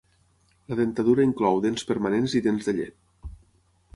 [0.71, 2.99] La dentadura inclou dents permanents i dents de llet.